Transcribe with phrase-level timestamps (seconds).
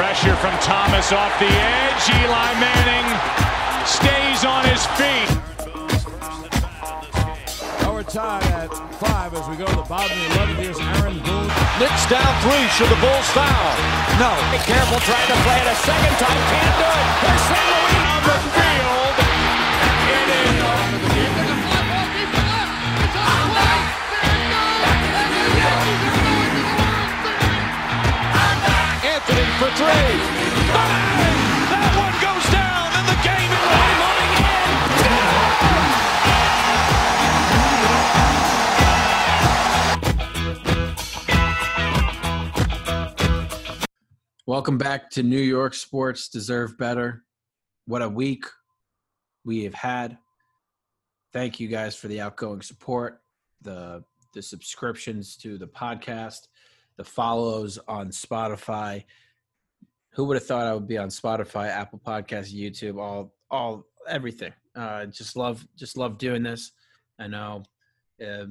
[0.00, 2.08] Pressure from Thomas off the edge.
[2.08, 3.08] Eli Manning
[3.84, 5.28] stays on his feet.
[7.82, 10.56] Now we're tied at five as we go to the bottom of the 11th.
[10.56, 11.52] Here's Aaron Boone.
[11.78, 12.64] Knicks down three.
[12.80, 13.76] Should the Bulls foul?
[14.16, 14.32] No.
[14.50, 16.40] Be careful trying to play it a second time.
[16.48, 17.06] Can't do it.
[17.20, 17.68] Here's St.
[17.68, 18.09] Louis.
[29.60, 29.84] For three.
[29.84, 31.36] Bang!
[31.68, 33.64] That one goes down, and the game is
[34.00, 34.32] moving
[44.38, 44.46] in.
[44.46, 47.22] Welcome back to New York Sports Deserve Better.
[47.84, 48.46] What a week
[49.44, 50.16] we have had.
[51.34, 53.20] Thank you guys for the outgoing support,
[53.60, 56.48] the the subscriptions to the podcast,
[56.96, 59.04] the follows on Spotify.
[60.12, 64.52] Who would have thought I would be on Spotify, Apple Podcasts, YouTube, all all everything.
[64.74, 66.72] Uh, just love just love doing this.
[67.18, 67.62] I know
[68.24, 68.46] uh,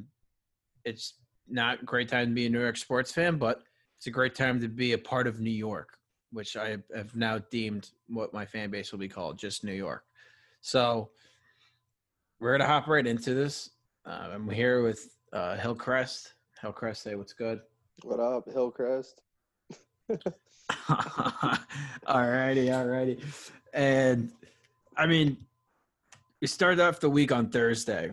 [0.85, 1.15] it's
[1.47, 3.63] not a great time to be a New York sports fan, but
[3.97, 5.97] it's a great time to be a part of New York,
[6.31, 10.03] which I have now deemed what my fan base will be called, just New York.
[10.61, 11.09] So
[12.39, 13.71] we're gonna hop right into this.
[14.05, 16.33] Uh, I'm here with uh, Hillcrest.
[16.61, 17.59] Hillcrest, say what's good.
[18.03, 19.21] What up, Hillcrest?
[22.07, 23.21] alrighty, alrighty.
[23.73, 24.31] And
[24.97, 25.37] I mean,
[26.41, 28.11] we started off the week on Thursday.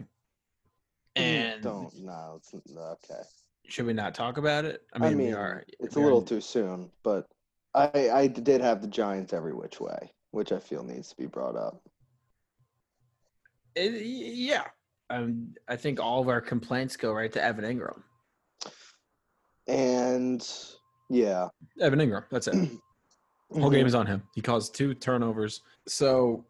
[1.15, 3.23] And don't no, it's okay.
[3.67, 4.83] should we not talk about it?
[4.93, 5.65] I mean, we are.
[5.81, 7.27] it's a little too soon, but
[7.75, 11.27] I I did have the Giants every which way, which I feel needs to be
[11.27, 11.81] brought up.
[13.75, 14.65] It, yeah.
[15.09, 18.03] Um, I think all of our complaints go right to Evan Engram.
[19.69, 20.47] And
[21.09, 21.49] yeah,
[21.81, 22.25] Evan Engram.
[22.31, 22.71] That's it.
[23.53, 24.23] Whole game is on him.
[24.35, 25.63] He caused two turnovers.
[25.87, 26.45] So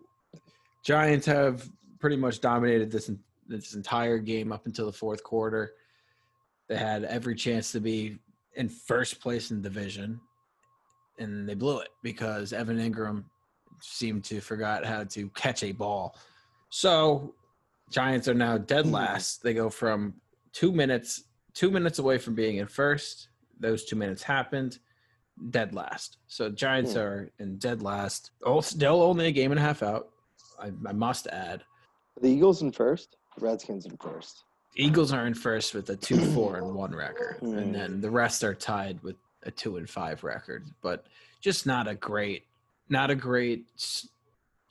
[0.83, 3.11] Giants have pretty much dominated this
[3.49, 5.73] this entire game up until the fourth quarter.
[6.69, 8.19] They had every chance to be
[8.55, 10.21] in first place in the division,
[11.19, 13.25] and they blew it because Evan Engram
[13.81, 16.17] seemed to forgot how to catch a ball.
[16.71, 17.35] So
[17.91, 18.93] Giants are now dead hmm.
[18.93, 19.43] last.
[19.43, 20.15] They go from
[20.53, 21.25] two minutes
[21.57, 23.29] two minutes away from being in first.
[23.59, 24.79] Those two minutes happened
[25.51, 26.17] dead last.
[26.29, 26.99] So Giants Hmm.
[26.99, 28.31] are in dead last.
[28.43, 30.09] Oh, still only a game and a half out.
[30.59, 31.63] I, I must add.
[32.21, 34.45] the Eagles in first, Redskins in first.
[34.75, 37.59] Eagles are in first with a two, four, and one record, Hmm.
[37.59, 40.67] and then the rest are tied with a two and five record.
[40.81, 41.05] But
[41.43, 42.45] just not a great,
[42.89, 43.67] not a great.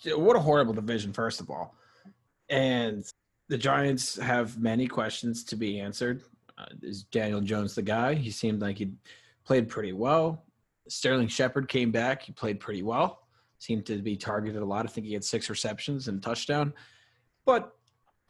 [0.06, 1.76] What a horrible division, first of all.
[2.50, 3.04] And
[3.48, 6.24] the Giants have many questions to be answered.
[6.58, 8.14] Uh, is Daniel Jones the guy?
[8.14, 8.92] He seemed like he
[9.46, 10.44] played pretty well.
[10.88, 12.22] Sterling Shepard came back.
[12.22, 13.28] He played pretty well.
[13.60, 14.86] Seemed to be targeted a lot.
[14.86, 16.74] I think he had six receptions and a touchdown.
[17.46, 17.74] But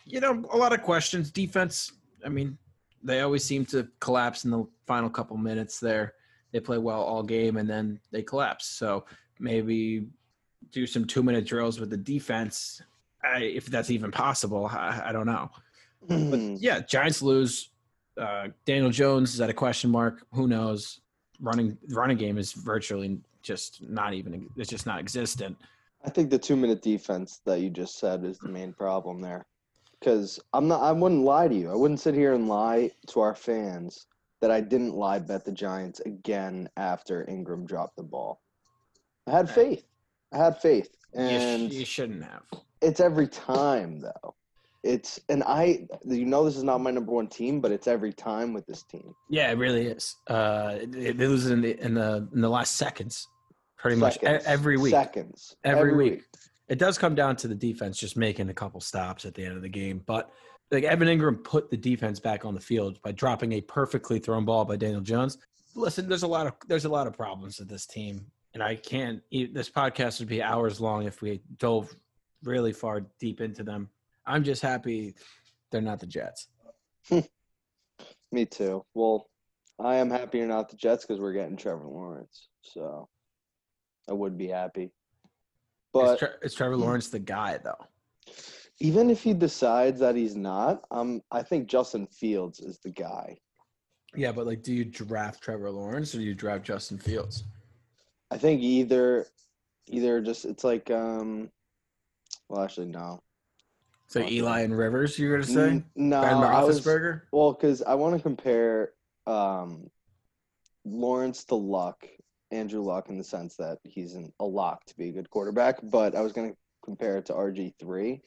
[0.06, 1.32] you know, a lot of questions.
[1.32, 1.92] Defense,
[2.24, 2.58] I mean,
[3.04, 6.14] they always seem to collapse in the final couple minutes there.
[6.52, 8.66] They play well all game and then they collapse.
[8.68, 9.06] So
[9.40, 10.08] maybe
[10.72, 12.82] do some two minute drills with the defense,
[13.24, 14.68] I, if that's even possible.
[14.68, 15.50] I, I don't know.
[16.08, 17.70] But yeah, Giants lose.
[18.20, 20.26] Uh, Daniel Jones is at a question mark.
[20.34, 21.02] Who knows?
[21.42, 24.50] Running running game is virtually just not even.
[24.56, 25.58] It's just not existent.
[26.06, 29.46] I think the two minute defense that you just said is the main problem there.
[30.00, 31.70] Because I'm not I wouldn't lie to you.
[31.72, 34.08] I wouldn't sit here and lie to our fans
[34.42, 38.42] that I didn't lie bet the Giants again after Engram dropped the ball.
[39.28, 39.84] I had faith.
[40.32, 40.90] I had faith.
[41.14, 42.44] You sh- And you shouldn't have.
[42.82, 44.36] it's every time though.
[44.86, 48.14] It's and I you know this is not my number one team, but it's every
[48.14, 49.16] time with this team.
[49.30, 50.16] Yeah, it really is.
[50.28, 53.28] Uh, they lose it in the in the in the last seconds,
[53.78, 54.92] pretty much e- every week.
[54.92, 55.56] Seconds.
[55.64, 56.24] Every week.
[56.68, 59.56] It does come down to the defense just making a couple stops at the end
[59.56, 60.32] of the game, but
[60.72, 64.46] like Evan Engram put the defense back on the field by dropping a perfectly thrown
[64.46, 65.38] ball by Daniel Jones.
[65.76, 68.76] Listen, there's a lot of there's a lot of problems with this team, and I
[68.76, 69.22] can't.
[69.32, 71.96] This podcast would be hours long if we dove
[72.44, 73.90] really far deep into them.
[74.28, 75.16] I'm just happy
[75.72, 76.48] they're not the Jets.
[78.32, 78.84] Me too.
[78.94, 79.28] Well,
[79.80, 82.50] I am happy you're not the Jets because we're getting Trevor Lawrence.
[82.62, 83.08] So
[84.10, 84.84] I would be happy.
[84.86, 84.92] Is,
[85.94, 87.86] But Tre- is Trevor Lawrence the guy though?
[88.80, 93.38] even if he decides that he's not, um, I think Justin Fields is the guy.
[94.16, 97.44] Yeah, but like, do you draft Trevor Lawrence or do you draft Justin Fields?
[98.32, 99.28] I think either,
[99.88, 101.50] either just it's like, um,
[102.50, 103.22] well, actually no,
[104.08, 105.84] So Eli and Rivers, you're gonna say?
[105.96, 106.22] No.
[106.48, 106.78] I was-
[107.32, 108.94] Well, because I want to compare
[109.28, 109.90] um,
[110.86, 112.06] Lawrence to Luck
[112.52, 115.80] Andrew Luck in the sense that he's an, a lock to be a good quarterback,
[115.84, 118.22] but I was going to compare it to RG3,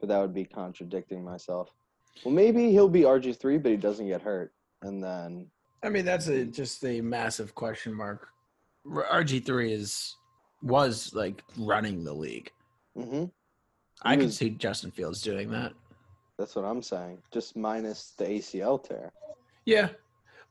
[0.00, 1.70] but that would be contradicting myself.
[2.24, 4.52] Well, maybe he'll be RG3, but he doesn't get hurt.
[4.82, 5.50] And then,
[5.82, 8.28] I mean, that's a, just a massive question mark.
[8.86, 10.14] RG three is
[10.62, 12.50] was like running the league.
[14.02, 15.72] I was- see Justin Fields doing that.
[16.38, 17.18] that's what I'm saying.
[17.32, 19.10] Just minus the ACL tear.
[19.64, 19.88] Yeah,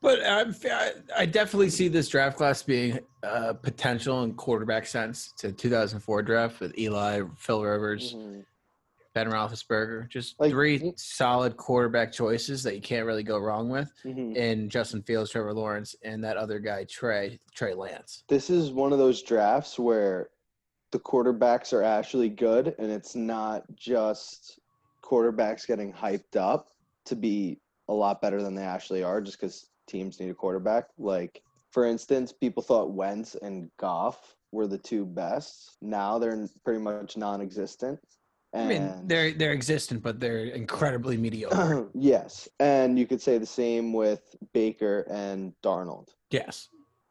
[0.02, 5.32] but I'm, I, I definitely see this draft class being uh, potential in quarterback sense
[5.38, 8.46] to 2004 draft with Eli, Phil Rivers, Mhm.
[9.14, 10.10] Ben Roethlisberger.
[10.10, 13.90] Just Like- three solid quarterback choices that you can't really go wrong with.
[14.04, 14.36] Mhm.
[14.36, 18.24] In Justin Fields, Trevor Lawrence, and that other guy Trey Trey Lance.
[18.28, 20.30] This is one of those drafts where
[20.96, 24.62] the quarterbacks are actually good, and it's not just
[25.04, 26.70] quarterbacks getting hyped up
[27.04, 27.60] to be
[27.90, 30.86] a lot better than they actually are just because teams need a quarterback.
[30.98, 35.76] Like, for instance, people thought Wentz and Goff were the two best.
[35.82, 38.00] Now they're pretty much non existent.
[38.54, 41.90] I mean, they're they're existent, but they're incredibly mediocre.
[41.94, 42.48] yes.
[42.62, 46.08] And you could say the same with Baker and Darnold.
[46.32, 46.70] yes,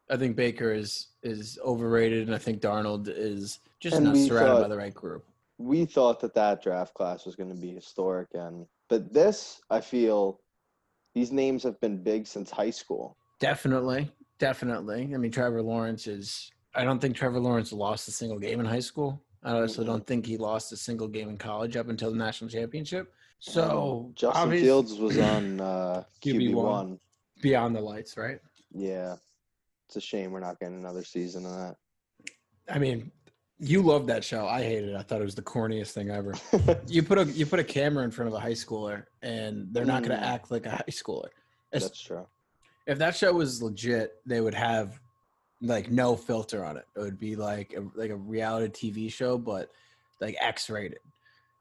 [0.09, 4.27] I think Baker is is overrated, and I think Darnold is just And not we
[4.27, 5.23] surrounded by thought- the right group.
[5.59, 9.79] we thought that that draft class was going to be historic and but this i
[9.79, 10.41] feel
[11.13, 14.09] these names have been big since high school Definitely,
[14.39, 15.11] definitely.
[15.13, 16.49] I mean, Trevor Lawrence is.
[16.73, 19.21] I don't think Trevor Lawrence lost a single game in high school.
[19.43, 22.49] I also don't think he lost a single game in college up until the national
[22.49, 23.13] championship.
[23.39, 26.53] So justin fields was on uh QB1.
[26.53, 26.99] qb1
[27.41, 28.39] beyond the lights, right?
[28.71, 29.15] yeah
[29.85, 31.75] it's a shame we're not getting another season of that.
[32.73, 33.11] I mean,
[33.59, 34.47] you loved that show.
[34.47, 34.95] I hated it.
[34.95, 36.33] I thought it was the corniest thing ever.
[36.87, 39.85] You put a you put a camera in front of a high schooler, and they're
[39.85, 40.21] not going Mm.
[40.21, 41.29] to act like a high schooler.
[41.71, 42.25] It's- that's true
[42.87, 44.99] if that show was legit, they would have
[45.59, 46.85] like no filter on it.
[46.95, 49.71] It would be like a, like a reality TV show, but
[50.21, 50.99] like X rated.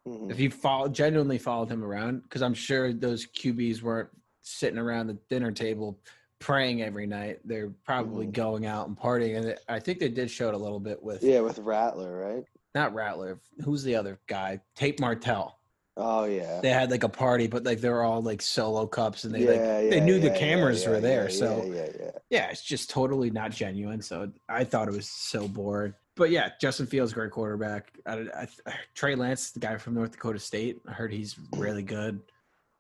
[0.07, 0.31] Mhm.
[0.31, 4.11] If you follow, genuinely followed him around, because I'm sure those QBs weren't
[4.43, 5.99] sitting around the dinner table
[6.45, 7.41] praying every night.
[7.45, 8.33] They're probably Mhm.
[8.33, 11.23] going out and partying, and I think they did show it a little bit with
[11.23, 12.45] yeah with rattler right
[12.75, 13.39] not Rattler.
[13.65, 14.61] Who's the other guy?
[14.75, 15.59] Tate Martell.
[15.97, 19.25] oh yeah They had like a party, but like they were all like solo cups,
[19.25, 19.61] and they yeah, like
[19.91, 22.63] they yeah, knew the cameras yeah, were yeah, there, yeah, so yeah yeah yeah, it's
[22.63, 24.03] just totally not genuine.
[24.03, 25.95] So I thought it was so boring.
[26.17, 27.93] But yeah, Justin Fields, great quarterback.
[28.07, 28.47] I, I,
[28.95, 30.81] Trey Lance, the guy from North Dakota State.
[30.87, 32.21] I heard he's really good,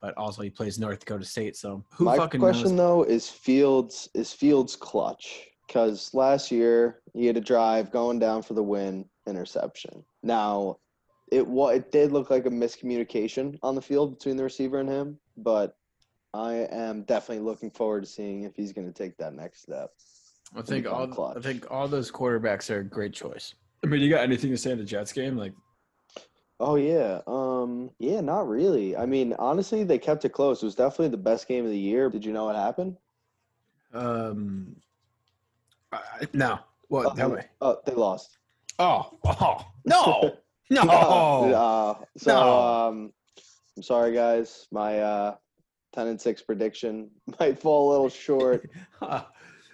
[0.05, 1.57] but also he plays North Dakota State.
[1.57, 2.77] So who My fucking question knows?
[2.77, 8.43] though is Fields is Fields clutch because last year he had a drive going down
[8.43, 10.05] for the win, interception.
[10.23, 10.77] Now
[11.33, 14.89] it wa- it did look like a miscommunication on the field between the receiver and
[14.91, 15.75] him, but
[16.35, 19.91] I am definitely looking forward to seeing if he's going to take that next step.
[20.55, 21.39] I think all clutch.
[21.39, 23.55] I think all those quarterbacks are a great choice.
[23.83, 25.39] I mean, you got anything to say in the Jets game?
[25.39, 25.55] Like,
[26.61, 28.97] Oh yeah, um, yeah, not really.
[28.97, 30.63] I mean, honestly, they kept it close.
[30.63, 32.09] It was definitely the best game of the year.
[32.09, 32.97] Did you know what happened?
[33.93, 34.77] um,
[35.93, 36.59] I, no.
[36.89, 37.07] What?
[37.07, 37.43] Oh, Tell me.
[37.61, 38.39] oh, they lost.
[38.79, 40.37] Oh, oh, no,
[40.71, 40.83] no.
[40.91, 42.59] Uh, so No.
[42.89, 43.13] um,
[43.77, 44.67] I'm sorry, guys.
[44.71, 45.35] My uh,
[45.93, 47.11] ten and six prediction
[47.41, 48.71] might fall a little short.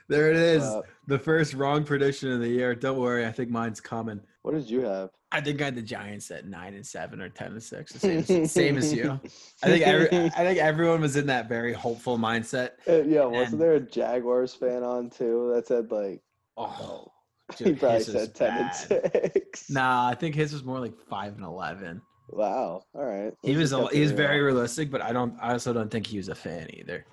[0.09, 0.63] there it is.
[0.63, 2.75] Uh, the first wrong prediction of the year.
[2.75, 4.21] Don't worry, I think mine's coming.
[4.43, 5.11] what did you have?
[5.33, 8.47] I think I had the Giants at nine and seven or ten and six, same,
[8.47, 9.21] same as you.
[9.63, 12.71] I think every, I think everyone was in that very hopeful mindset.
[12.89, 16.21] Uh, yeah, wasn't and- there a Jaguars fan on too that said like
[16.57, 17.07] Oh,
[17.59, 18.77] he probably said ten bad.
[18.91, 19.71] and six?
[19.71, 22.03] Nah, I think his was more like five and eleven.
[22.29, 22.83] Wow.
[22.95, 23.33] All right.
[23.43, 25.35] He Let's was a, he was very realistic, but I don't.
[25.41, 27.07] I also don't think he was a fan either.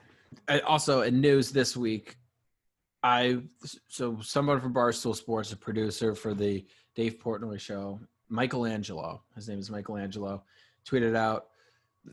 [0.48, 2.18] And also, in news this week,
[3.04, 3.40] I
[3.88, 6.66] so someone from Barstool Sports, a producer for the
[6.98, 9.22] Dave Portnoy show, Michelangelo.
[9.36, 10.44] His name is Michelangelo.
[10.84, 11.50] Tweeted out,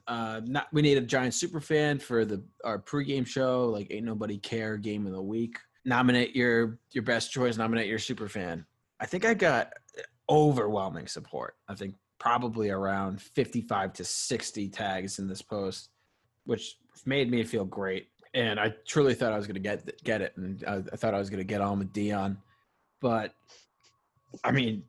[0.07, 3.65] uh, "Not we need a giant super fan for the our pregame show.
[3.65, 5.59] Like, ain't nobody care game of the week.
[5.87, 7.57] Nominate your your best choice.
[7.57, 8.67] Nominate your super fan.
[9.01, 9.73] I think I got
[10.29, 11.57] overwhelming support.
[11.67, 15.91] I think probably around 55 to 60 tags in this post,
[16.45, 16.77] which
[17.07, 18.09] made me feel great.
[18.35, 21.15] And I truly thought I was going to get get it, and I, I thought
[21.15, 22.37] I was going to get on with Deion,
[23.01, 23.33] but
[24.43, 24.85] I mean,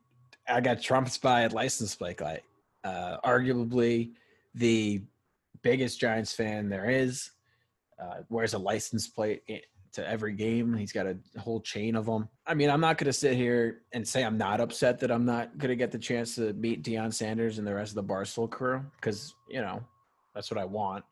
[0.48, 2.40] I got trumped by a license plate guy,
[2.84, 4.12] uh, arguably
[4.54, 5.02] the
[5.62, 7.30] biggest Giants fan there is.
[8.00, 9.42] Uh, wears a license plate
[9.96, 10.76] to every game.
[10.76, 12.28] He's got a whole chain of them.
[12.46, 15.24] I mean, I'm not going to sit here and say I'm not upset that I'm
[15.24, 18.12] not going to get the chance to meet Deion Sanders and the rest of the
[18.12, 19.82] Barstool crew because you know
[20.34, 21.04] that's what I want.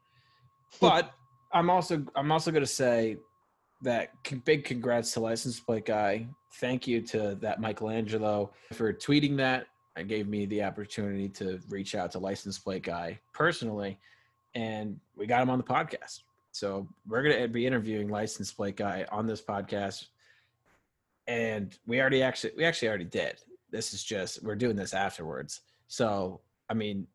[0.79, 1.13] But
[1.53, 3.17] I'm also I'm also going to say
[3.83, 4.11] that
[4.45, 9.67] big congrats to license plate guy thank you to that Michelangelo for tweeting that.
[9.97, 13.99] It gave me the opportunity to reach out to license plate guy personally,
[14.55, 16.23] and we got him on the podcast.
[16.51, 20.07] So we're gonna be interviewing license plate guy on this podcast,
[21.27, 23.41] and we already actually we actually already did.
[23.71, 25.61] This is just we're doing this afterwards.
[25.89, 27.07] So I mean,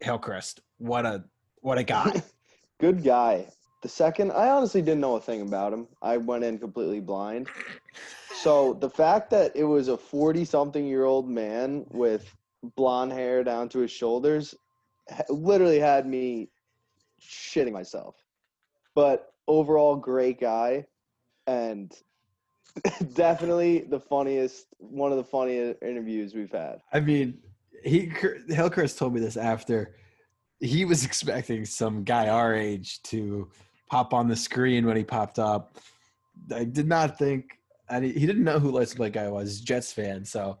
[0.00, 1.24] Hillcrest, what a
[1.60, 2.22] what a guy.
[2.80, 3.46] Good guy.
[3.82, 5.88] The second, I honestly didn't know a thing about him.
[6.02, 7.48] I went in completely blind.
[8.34, 12.34] So the fact that it was a 40 something year old man with
[12.76, 14.54] blonde hair down to his shoulders
[15.28, 16.50] literally had me
[17.22, 18.16] shitting myself.
[18.94, 20.86] But overall, great guy.
[21.46, 21.92] And
[23.14, 26.80] definitely the funniest, one of the funniest interviews we've had.
[26.92, 27.38] I mean,
[27.82, 28.12] he
[28.48, 29.94] Hillcrest told me this after
[30.60, 33.50] he was expecting some guy our age to
[33.90, 35.76] pop on the screen when he popped up.
[36.54, 39.60] I did not think, and he, didn't know who Plate Guy was.
[39.60, 40.58] Jets fan, so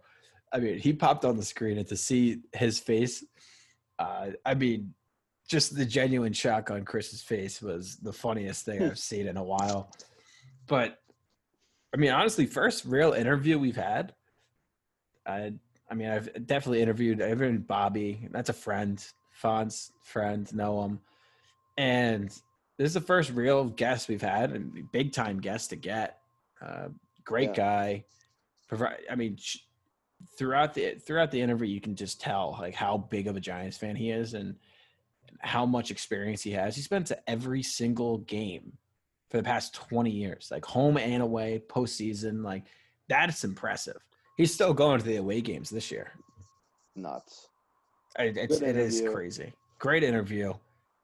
[0.52, 3.24] I mean, he popped on the screen and to see his face,
[3.98, 4.94] uh, I mean,
[5.48, 9.44] just the genuine shock on Chris's face was the funniest thing I've seen in a
[9.44, 9.92] while.
[10.66, 10.98] But
[11.92, 14.14] I mean, honestly, first real interview we've had.
[15.26, 15.52] I,
[15.90, 17.20] I mean, I've definitely interviewed.
[17.20, 18.28] I've interviewed Bobby.
[18.30, 19.04] That's a friend,
[19.42, 21.00] Fonz friend, know him,
[21.76, 22.32] and
[22.80, 26.18] this is the first real guest we've had, and big time guest to get.
[26.62, 26.88] Uh,
[27.24, 27.54] great Yeah.
[27.54, 28.04] guy.
[28.68, 29.00] Provide.
[29.10, 29.36] I mean,
[30.38, 33.76] throughout the throughout the interview, you can just tell like how big of a Giants
[33.76, 34.56] fan he is, and
[35.40, 36.74] how much experience he has.
[36.74, 38.72] He's been to every single game
[39.28, 42.42] for the past 20 years, like home and away, postseason.
[42.42, 42.64] Like
[43.08, 43.98] that's impressive.
[44.38, 46.12] He's still going to the away games this year.
[46.96, 47.48] Nuts.
[48.18, 49.52] I- It's, it is crazy.
[49.78, 50.54] Great interview.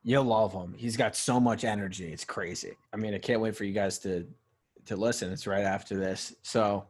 [0.08, 0.72] You'll love him.
[0.76, 2.12] He's got so much energy.
[2.12, 2.76] It's crazy.
[2.92, 4.24] I mean, I can't wait for you guys to
[4.84, 5.32] to listen.
[5.32, 6.32] It's right after this.
[6.42, 6.86] So,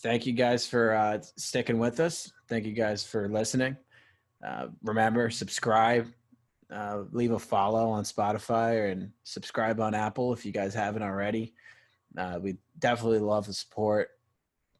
[0.00, 2.30] thank you guys for uh, sticking with us.
[2.46, 3.74] Thank you guys for listening.
[4.46, 6.08] Uh, remember, subscribe,
[6.70, 11.54] uh, leave a follow on Spotify, and subscribe on Apple if you guys haven't already.
[12.18, 14.10] Uh, we definitely love the support.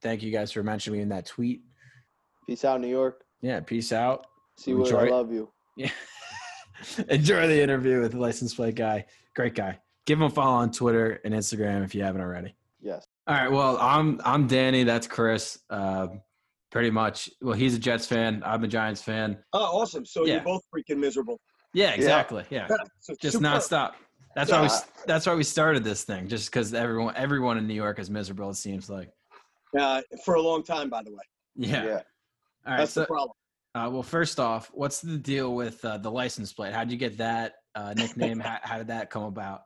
[0.03, 1.63] Thank you guys for mentioning me in that tweet.
[2.47, 3.25] Peace out, New York.
[3.41, 4.27] Yeah, peace out.
[4.59, 4.85] See you.
[4.85, 5.49] I love you.
[5.75, 5.89] Yeah.
[7.09, 9.07] Enjoy the interview with the license plate guy.
[9.35, 9.79] Great guy.
[10.07, 12.55] Give him a follow on Twitter and Instagram if you haven't already.
[12.81, 13.07] Yes.
[13.27, 13.51] All right.
[13.51, 14.85] Well, I'm I'm Danny.
[14.85, 15.59] That's Chris.
[15.69, 16.09] Uh,
[16.71, 17.29] pretty much.
[17.41, 18.43] Well, he's a Jets fan.
[18.45, 19.39] I'm a Giants fan.
[19.53, 20.05] Oh, awesome.
[20.05, 20.35] So Yeah.
[20.35, 21.41] you're both freaking miserable.
[21.73, 22.45] Yeah, exactly.
[22.51, 22.69] Yeah,
[23.01, 23.45] So just super.
[23.49, 23.93] nonstop.
[24.35, 24.69] That's why we
[25.07, 26.29] that's why we started this thing.
[26.29, 28.51] Just because everyone everyone in New York is miserable.
[28.51, 29.11] It seems like.
[29.77, 31.23] Uh, for a long time, by the way.
[31.57, 31.85] Yeah.
[31.85, 31.91] Yeah.
[31.93, 31.99] All
[32.67, 32.77] right.
[32.79, 33.33] That's So, the problem.
[33.77, 36.73] Uh, well, first off, what's the deal with uh, the license plate?
[36.73, 38.41] How'd you get that uh, nickname?
[38.41, 39.65] how, how did that come about?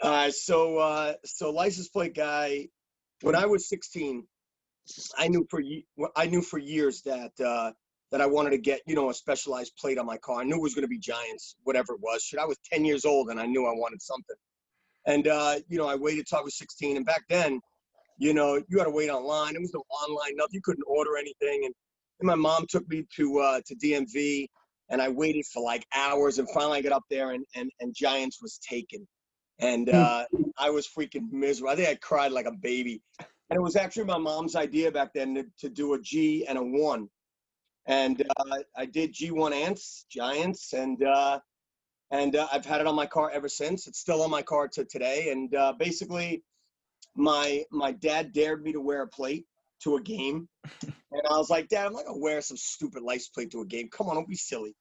[0.00, 2.68] Uh, so, uh, so license plate guy.
[3.20, 4.26] When I was 16,
[5.18, 5.60] I knew for
[6.16, 7.72] I knew for years that uh,
[8.10, 10.40] that I wanted to get you know a specialized plate on my car.
[10.40, 12.22] I knew it was going to be Giants, whatever it was.
[12.22, 14.36] Shit, I was 10 years old and I knew I wanted something.
[15.06, 15.26] And
[15.68, 16.96] you know, I waited till I was 16.
[16.96, 17.60] And back then,
[18.16, 19.54] you know, you had to wait online.
[19.54, 20.54] It was no online, nothing.
[20.54, 21.66] You couldn't order anything.
[21.66, 21.74] And,
[22.20, 24.48] and my mom took me to uh, to DMV,
[24.90, 26.38] and I waited for like hours.
[26.38, 29.06] And finally, I got up there, and and, and Giants was taken,
[29.58, 30.26] and uh,
[30.58, 31.72] I was freaking miserable.
[31.72, 33.02] I think I cried like a baby.
[33.18, 36.56] And it was actually my mom's idea back then to, to do a G and
[36.56, 37.08] a one.
[37.86, 41.40] And uh, I did G1 Ants, Giants, and uh,
[42.12, 43.88] and uh, I've had it on my car ever since.
[43.88, 45.30] It's still on my car to today.
[45.30, 46.44] And uh, basically,
[47.16, 49.46] my my dad dared me to wear a plate
[49.84, 50.48] to a game,
[50.82, 53.66] and I was like, Dad, I'm not gonna wear some stupid license plate to a
[53.66, 53.88] game.
[53.90, 54.74] Come on, don't be silly.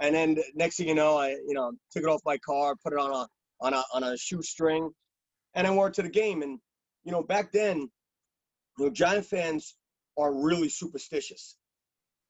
[0.00, 2.92] And then next thing you know, I you know took it off my car, put
[2.92, 3.26] it on a
[3.60, 4.90] on a on a shoestring,
[5.54, 6.42] and I wore it to the game.
[6.42, 6.58] And
[7.04, 7.78] you know, back then,
[8.78, 9.74] you know, Giant fans
[10.18, 11.56] are really superstitious.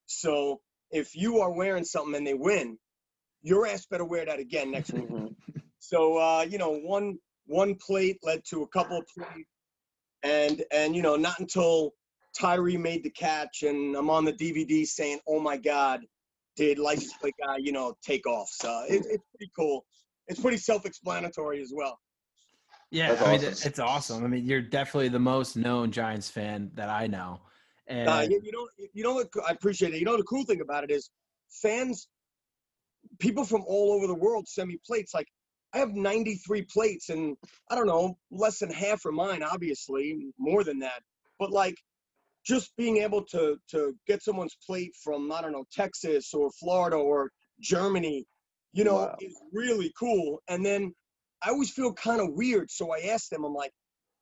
[0.07, 0.61] So
[0.91, 2.79] if you are wearing something and they win,
[3.43, 5.09] your ass better wear that again next week.
[5.09, 5.35] Mhm.
[5.79, 9.49] So uh, you know, one one plate led to a couple of plates,
[10.23, 11.93] and and you know, not until
[12.39, 16.01] Tyree made the catch and I'm on the DVD saying, "Oh my God,
[16.57, 19.85] did license plate guy, you know, take off?" So it, it's pretty cool.
[20.29, 21.99] It's pretty self-explanatory as well.
[22.91, 23.69] Yeah, That's I mean, awesome.
[23.69, 24.25] it's awesome.
[24.25, 27.41] I mean, you're definitely the most known Giants fan that I know.
[27.87, 29.29] And Uh, you, you know, you know what?
[29.49, 29.99] I appreciate it.
[29.99, 31.11] You know, the cool thing about it is,
[31.51, 32.07] fans,
[33.19, 35.15] people from all over the world send me plates.
[35.15, 35.27] Like,
[35.75, 37.35] I have 93 plates, and
[37.71, 39.43] I don't know, less than half are mine.
[39.43, 41.03] Obviously, more than that.
[41.39, 41.77] But like,
[42.45, 46.97] just being able to to get someone's plate from I don't know Texas or Florida
[46.97, 47.31] or
[47.61, 48.27] Germany,
[48.73, 49.17] you know, Wow.
[49.21, 50.41] is really cool.
[50.49, 50.93] And then
[51.45, 53.45] I always feel kind of weird, so I ask them.
[53.45, 53.73] I'm like,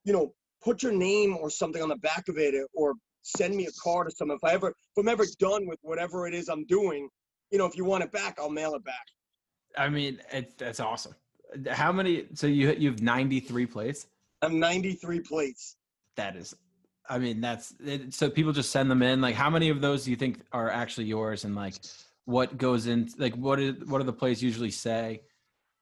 [0.05, 3.67] you know, put your name or something on the back of it, or send me
[3.67, 4.37] a card or something.
[4.43, 7.09] If I ever, if I'm ever done with whatever it is I'm doing,
[7.51, 9.05] you know, if you want it back, I'll mail it back.
[9.77, 11.15] I mean, it, that's awesome.
[11.71, 12.27] How many?
[12.35, 14.07] So you you have ninety three plates.
[14.43, 15.77] I'm 93 plates.
[16.17, 16.55] That is,
[17.11, 19.21] I mean, that's it, so people just send them in.
[19.21, 21.45] Like, how many of those do you think are actually yours?
[21.45, 21.75] And like,
[22.25, 23.09] what goes in?
[23.19, 25.23] Like, what is what do the plates usually say?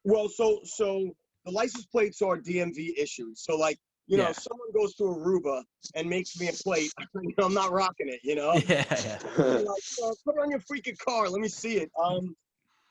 [0.04, 1.10] Well, so so
[1.44, 3.36] the license plates are DMV issued.
[3.36, 4.30] So like, you know, Yeah.
[4.30, 5.62] if someone goes to Aruba
[5.94, 6.90] and makes me a plate,
[7.38, 8.20] I'm not rocking it.
[8.22, 9.18] You know, Yeah, yeah.
[9.36, 9.82] Like,
[10.24, 11.28] put it on your freaking car.
[11.28, 11.90] Let me see it.
[12.02, 12.34] Um,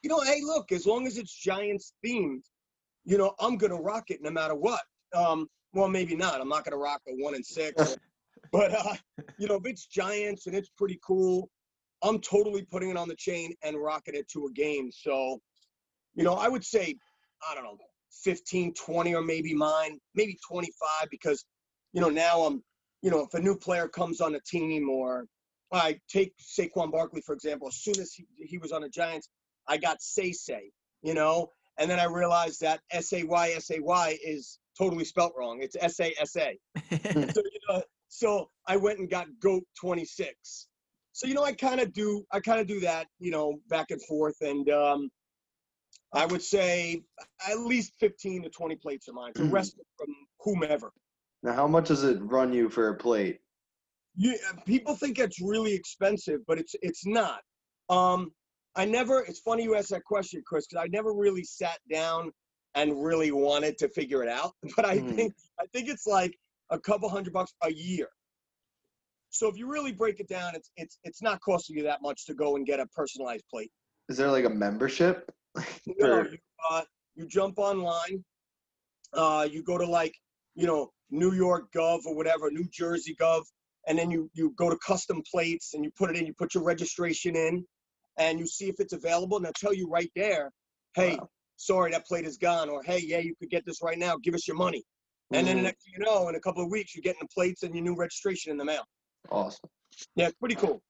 [0.03, 2.43] you know, hey, look, as long as it's Giants themed,
[3.03, 4.81] you know, I'm gonna rock it no matter what.
[5.15, 6.39] Um, well, maybe not.
[6.39, 7.97] I'm not gonna rock a one and six,
[8.51, 8.95] but uh,
[9.37, 11.49] you know, if it's Giants and it's pretty cool,
[12.03, 14.91] I'm totally putting it on the chain and rocking it to a game.
[14.91, 15.39] So,
[16.15, 16.95] you know, I would say,
[17.49, 17.77] I don't know,
[18.23, 21.43] 15, 20, or maybe mine, maybe 25, because,
[21.93, 22.63] you know, now I'm,
[23.01, 25.25] you know, if a new player comes on a team or
[25.71, 29.29] I take Saquon Barkley, for example, as soon as he, he was on the Giants,
[29.67, 33.69] I got Say Say, you know, and then I realized that S A Y S
[33.71, 35.59] A Y is totally spelt wrong.
[35.61, 36.57] It's S A S A.
[37.33, 40.67] So, you know, so I went and got Goat 26.
[41.13, 43.91] So, you know, I kind of do, I kind of do that, you know, back
[43.91, 44.35] and forth.
[44.41, 45.09] And um,
[46.13, 47.01] I would say
[47.49, 49.33] at least 15 to 20 plates are mine.
[49.35, 50.91] The rest are from whomever.
[51.43, 53.39] now, how much does it run you for a plate?
[54.15, 54.33] Yeah,
[54.65, 57.41] people think it's really expensive, but it's it's not.
[57.89, 58.31] Um,
[58.75, 59.19] I never.
[59.21, 62.31] It's funny you asked that question, Chris, because I never really sat down
[62.73, 64.53] and really wanted to figure it out.
[64.75, 65.15] But I Mhm.
[65.15, 66.35] think I think it's like
[66.69, 68.07] a couple hundred bucks a year.
[69.29, 72.25] So if you really break it down, it's it's it's not costing you that much
[72.25, 73.71] to go and get a personalized plate.
[74.09, 75.31] Is there like a membership?
[75.99, 76.37] No, you,
[76.69, 76.81] uh,
[77.15, 78.23] you jump online.
[79.13, 80.13] Uh, you go to like
[80.55, 83.43] you know New York Gov or whatever, New Jersey Gov,
[83.87, 86.25] and then you you go to custom plates and you put it in.
[86.25, 87.65] You put your registration in,
[88.17, 90.51] and you see if it's available, and they'll tell you right there,
[90.93, 91.29] hey, Wow.
[91.55, 94.17] sorry that plate is gone, or hey, yeah, you could get this right now.
[94.17, 94.83] Give us your money.
[95.33, 95.65] And then the Mhm.
[95.65, 97.83] next thing you know, in a couple of weeks, you're getting the plates and your
[97.83, 98.83] new registration in the mail.
[99.29, 99.69] Awesome.
[100.15, 100.81] Yeah, it's pretty cool.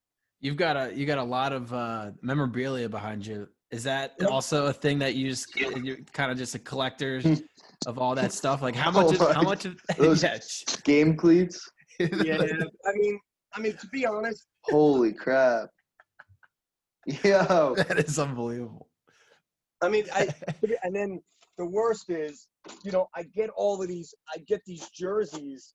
[0.41, 3.49] You've got a you got a lot of uh, memorabilia behind you.
[3.71, 4.29] Is that Yep.
[4.29, 7.19] also a thing that you just you're kind of just a collector
[7.87, 8.61] of all that stuff?
[8.61, 9.13] Like how Oh much?
[9.13, 9.65] Is, how much?
[9.65, 10.37] Of, those- yeah,
[10.83, 11.59] Game cleats?
[11.99, 12.37] Yeah,
[12.85, 13.19] I mean,
[13.53, 15.69] I mean to be honest, Holy crap.
[17.07, 17.73] Yo.
[17.75, 18.89] that is unbelievable.
[19.81, 20.27] I mean, I
[20.83, 21.21] and then
[21.57, 22.47] the worst is,
[22.83, 25.73] you know, I get all of these, I get these jerseys.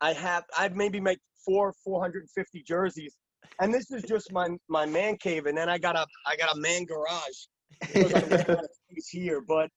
[0.00, 3.16] I have, I've maybe make four, 450 jerseys,
[3.60, 6.56] and this is just my my man cave, and then I got a, I got
[6.56, 7.46] a man garage.
[7.80, 9.70] because I ran out of space here, but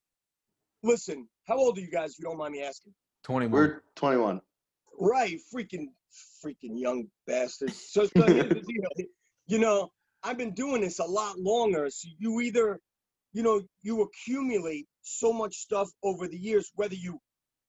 [0.84, 2.12] listen, how old are you guys?
[2.12, 2.94] If you don't mind me asking.
[3.24, 3.54] Twenty one.
[3.54, 4.41] We're 21.
[5.00, 5.88] Right, freaking,
[6.44, 7.89] freaking young bastards.
[7.89, 9.08] So, so here's the deal.
[9.48, 9.91] You know,
[10.24, 11.89] I've been doing this a lot longer.
[11.89, 12.80] So you either,
[13.34, 17.20] you know, you accumulate so much stuff over the years, whether you,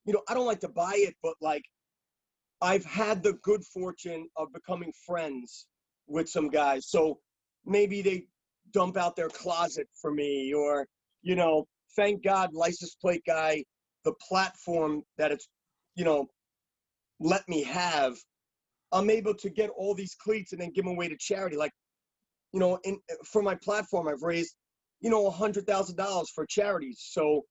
[0.04, 1.62] you know, I don't like to buy it, but like,
[2.62, 5.66] I've had the good fortune of becoming friends
[6.06, 6.88] with some guys.
[6.88, 7.18] So
[7.66, 8.26] maybe they
[8.72, 10.86] dump out their closet for me, or,
[11.22, 13.62] you know, thank God, license plate guy,
[14.04, 15.48] the platform that it's,
[15.96, 16.26] you know,
[17.20, 18.14] let me have,
[18.92, 21.56] I'm able to get all these cleats and then give them away to charity.
[21.56, 21.72] Like,
[22.52, 24.54] you know, in for my platform, I've raised,
[25.00, 27.04] you know, a hundred thousand dollars for charities.
[27.10, 27.42] So,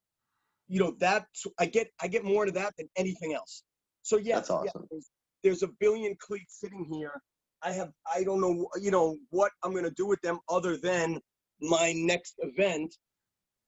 [0.68, 1.26] you know, that
[1.58, 3.62] I get I get more to that than anything else.
[4.02, 4.86] So yeah, That's awesome.
[4.90, 5.10] there's,
[5.42, 7.20] there's a billion cleats sitting here.
[7.62, 11.20] I have I don't know you know what I'm gonna do with them other than
[11.60, 12.94] my next event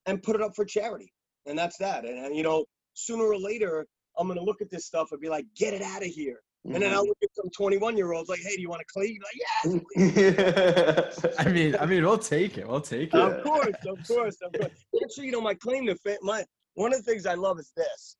[0.06, 1.12] and put it up for charity.
[1.46, 2.04] And that's that.
[2.04, 2.64] And, and you know,
[2.94, 3.86] sooner or later,
[4.18, 6.40] I'm gonna look at this stuff and be like, get it out of here.
[6.64, 6.94] And then mm-hmm.
[6.94, 9.16] I'll look at some 21 year olds like, hey, do you want a clay?
[9.16, 11.34] You're like, yes, yeah.
[11.38, 12.68] I mean, I mean, we'll take it.
[12.68, 13.20] We'll take it.
[13.20, 14.72] Of course, of course, of course.
[15.02, 16.44] Actually, you know, my claim to fame, my
[16.74, 18.16] one of the things I love is this.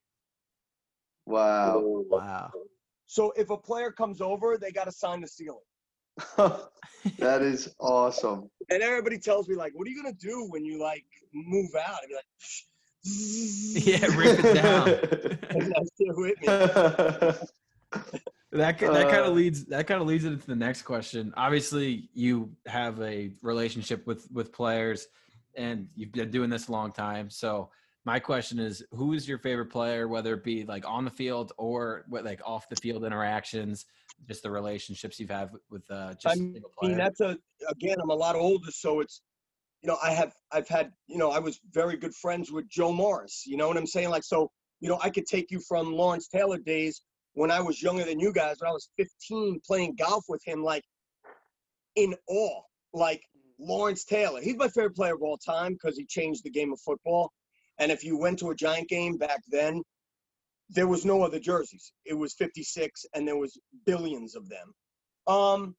[1.27, 1.83] wow.
[1.83, 2.51] Wow.
[3.07, 5.59] So if a player comes over, they got to sign the ceiling.
[7.19, 8.51] that is awesome.
[8.71, 11.99] And everybody tells me like, what are you gonna do when you like move out?
[12.03, 12.25] I'd be like,
[13.05, 14.89] Yeah, rip it down.
[15.51, 15.91] and that's
[17.93, 18.21] still with me.
[18.53, 21.35] That that kind Uh, of leads that kind of leads it into the next question.
[21.37, 25.07] Obviously, you have a relationship with with players,
[25.57, 27.31] and you've been doing this a long time.
[27.31, 27.71] So
[28.05, 31.53] my question is, who is your favorite player, whether it be like on the field
[31.59, 33.85] or what, like off the field interactions,
[34.27, 37.37] just the relationships you've had with, uh, just I a single I mean, that's a
[37.69, 39.21] again, I'm a lot older, so it's
[39.83, 42.93] you know, I have I've had, you know, I was very good friends with Joe
[42.93, 43.45] Morris.
[43.47, 44.09] You know what I'm saying?
[44.11, 47.03] Like so, you know, I could take you from Lawrence Taylor days
[47.35, 50.63] when I was younger than you guys, when I was 15 playing golf with him,
[50.63, 50.85] like
[51.97, 52.63] in awe.
[52.93, 53.23] Like
[53.59, 54.41] Lawrence Taylor.
[54.41, 57.33] He's my favorite player of all time because he changed the game of football.
[57.79, 59.83] And if you went to a Giant game back then,
[60.71, 61.93] there was no other jerseys.
[62.05, 64.73] It was 56, and there was billions of them.
[65.27, 65.75] Um,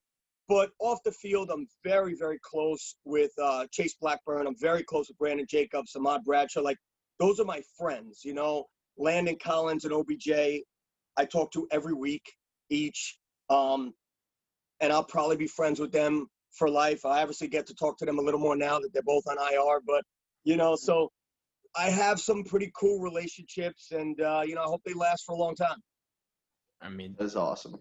[0.48, 4.48] but off the field, I'm very, very close with uh, Chase Blackburn.
[4.48, 6.62] I'm very close with Brandon Jacobs, Ahmad Bradshaw.
[6.62, 6.78] Like
[7.20, 8.22] those are my friends.
[8.24, 8.66] You know,
[8.98, 10.64] Landon Collins and OBJ.
[11.18, 12.34] I talk to every week
[12.70, 13.18] each.
[13.50, 13.94] Um,
[14.82, 17.06] and I'll probably be friends with them for life.
[17.06, 19.38] I obviously get to talk to them a little more now that they're both on
[19.38, 20.04] IR, but
[20.44, 21.12] you know, so
[21.76, 25.34] I have some pretty cool relationships, and uh, you know, I hope they last for
[25.34, 25.78] a long time.
[26.82, 27.76] I mean, That's awesome.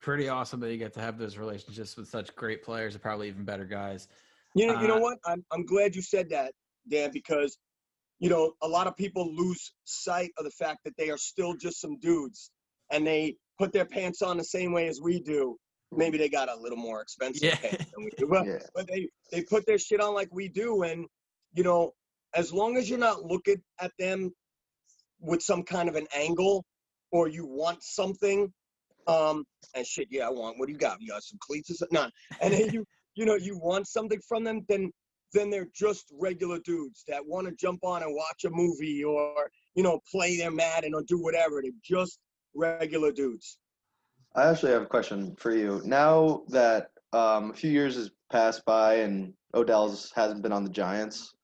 [0.00, 3.28] pretty awesome that you get to have those relationships with such great players and probably
[3.28, 4.08] even better guys.
[4.54, 5.18] You know, you know Uh, what?
[5.26, 6.52] I'm I'm glad you said that,
[6.88, 7.58] Dan, because
[8.20, 11.54] you know a lot of people lose sight of the fact that they are still
[11.54, 12.50] just some dudes,
[12.90, 15.56] and they put their pants on the same way as we do.
[15.92, 17.56] Maybe they got a little more expensive Yeah.
[17.56, 18.58] pants than we do, but, Yeah.
[18.74, 21.06] but they they put their shit on like we do, and
[21.52, 21.92] you know,
[22.34, 24.30] as long as you're not looking at them
[25.20, 26.64] with some kind of an angle
[27.12, 28.52] or you want something,
[29.06, 30.58] um, and shit, yeah, I want.
[30.58, 31.00] What do you got?
[31.00, 31.94] You got some cleats or something?
[31.94, 32.08] No,
[32.40, 34.90] and then you you know you want something from them, then
[35.34, 39.50] then they're just regular dudes that want to jump on and watch a movie or
[39.74, 41.60] you know play their Madden or do whatever.
[41.60, 42.18] They're just
[42.54, 43.58] regular dudes.
[44.34, 45.82] I actually have a question for you.
[45.84, 50.70] Now that um, a few years has passed by and Odell's hasn't been on the
[50.70, 51.34] Giants,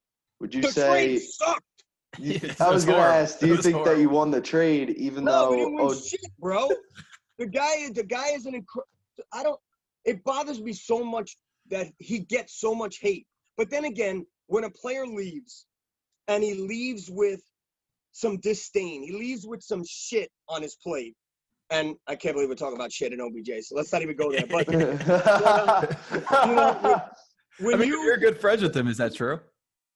[0.41, 0.89] would you The say?
[0.89, 1.65] trade sucked.
[2.19, 3.19] you- It I was was gonna horrible.
[3.23, 3.39] ask.
[3.41, 5.51] Do you was think that you won the trade, even No, though?
[5.51, 6.69] we didn't win Oh, shit, bro.
[7.39, 8.89] The guy, the guy is an incredible.
[9.33, 9.61] I don't.
[10.05, 11.37] It bothers me so much
[11.71, 13.27] that he gets so much hate.
[13.57, 15.67] But then again, when a player leaves,
[16.29, 17.41] and he leaves with
[18.13, 21.17] some disdain, he leaves with some shit on his plate.
[21.71, 23.65] And I can't believe we're talking about shit in OBJ.
[23.65, 24.47] So let's not even go there.
[24.47, 24.99] But you know,
[27.61, 28.89] when I mean, you you're good friends with him.
[28.89, 29.39] Is that true?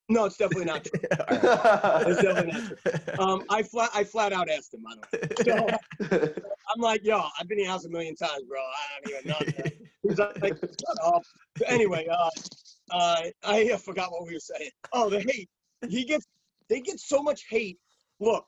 [0.08, 1.00] no, it's definitely not true.
[1.02, 3.24] It's definitely not true.
[3.24, 4.84] Um, I flat, I flat out asked him.
[4.86, 5.78] I don't.
[6.10, 6.32] So,
[6.74, 8.60] I'm like, yo, I've been in your house a million times, bro.
[8.60, 9.72] I don't even know.
[10.02, 11.22] He's like, shut up.
[11.56, 12.30] But anyway, uh,
[12.90, 14.70] uh, I forgot what we were saying.
[14.92, 15.48] Oh, the hate.
[15.88, 16.26] He gets,
[16.68, 17.78] they get so much hate.
[18.20, 18.46] Look,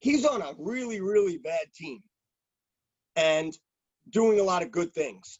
[0.00, 2.02] he's on a really, really bad team
[3.16, 3.56] and
[4.10, 5.38] doing a lot of good things.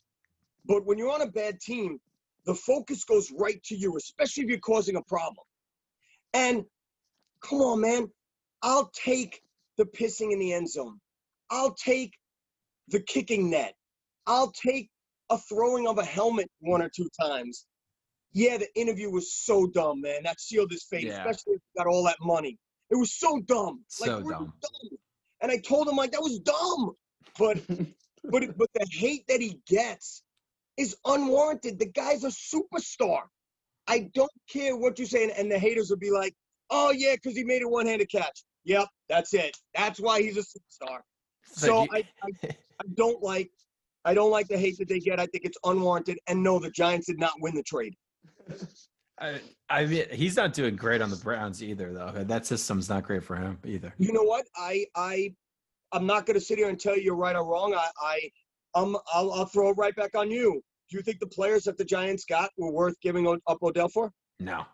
[0.64, 1.98] But when you're on a bad team,
[2.44, 5.44] the focus goes right to you, especially if you're causing a problem.
[6.32, 6.64] And
[7.42, 8.10] come on, man,
[8.62, 9.42] I'll take
[9.76, 11.00] the pissing in the end zone.
[11.50, 12.14] I'll take
[12.88, 13.74] the kicking net.
[14.26, 14.90] I'll take
[15.30, 17.66] a throwing of a helmet one or two times.
[18.32, 20.22] Yeah, the interview was so dumb, man.
[20.24, 21.18] That sealed his fate, Yeah.
[21.20, 22.58] especially if he got all that money.
[22.90, 23.84] It was so dumb.
[23.88, 24.52] So really dumb.
[25.40, 26.92] And I told him like that was dumb.
[27.38, 27.58] But
[28.30, 30.22] but but the hate that he gets
[30.76, 31.78] is unwarranted.
[31.78, 33.22] The guy's a superstar.
[33.88, 36.34] I don't care what you say, and, and the haters will be like,
[36.70, 39.56] "Oh yeah, because he made a one-handed catch." Yep, that's it.
[39.74, 41.00] That's why he's a superstar.
[41.46, 42.30] So you- I, I,
[42.80, 43.50] I don't like
[44.06, 45.18] I don't like the hate that they get.
[45.18, 46.18] I think it's unwarranted.
[46.28, 47.94] And no, the Giants did not win the trade.
[49.20, 52.12] I, I mean, he's not doing great on the Browns either, though.
[52.24, 53.92] That system's not great for him either.
[53.98, 54.46] You know what?
[54.56, 55.34] I I
[55.92, 57.74] I'm not going to sit here and tell you you're right or wrong.
[57.74, 58.30] I I
[58.74, 60.62] um I'll, I'll throw it right back on you.
[60.90, 64.12] Do you think the players that the Giants got were worth giving up Odell for?
[64.38, 64.64] No,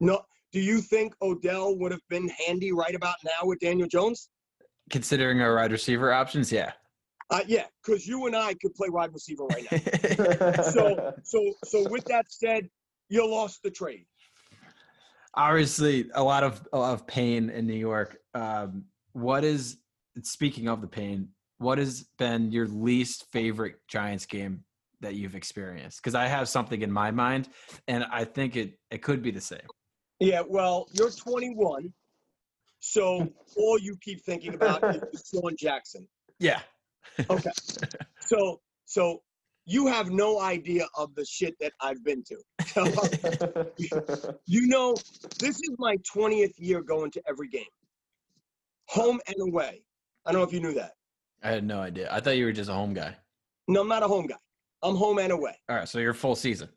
[0.00, 0.22] No.
[0.52, 4.28] Do you think Odell would have been handy right about now with Daniel Jones?
[4.90, 6.72] considering our wide receiver options, yeah.
[7.30, 10.62] Uh, yeah, because you and I could play wide receiver right now.
[10.62, 12.68] So so so with that said,
[13.08, 14.04] you lost the trade.
[15.34, 18.16] Obviously, a lot of a lot of pain in New York.
[18.34, 19.78] Um, what is
[20.22, 21.28] speaking of the pain?
[21.58, 24.64] What has been your least favorite Giants game
[25.00, 25.98] that you've experienced?
[26.02, 27.48] Because I have something in my mind,
[27.86, 29.60] and I think it it could be the same.
[30.18, 31.94] Yeah, well, you're 21,
[32.80, 36.06] so all you keep thinking about is Sean Jackson.
[36.38, 36.60] Yeah.
[37.28, 37.50] Okay.
[38.20, 39.22] So so
[39.66, 42.36] you have no idea of the shit that I've been to.
[42.66, 42.84] So,
[44.46, 44.94] you know,
[45.38, 47.62] this is my 20th year going to every game,
[48.86, 49.82] home and away.
[50.26, 50.92] I don't know if you knew that.
[51.42, 52.08] I had no idea.
[52.12, 53.16] I thought you were just a home guy.
[53.68, 54.36] No, I'm not a home guy.
[54.82, 55.56] I'm home and away.
[55.68, 56.68] All right, so you're full season.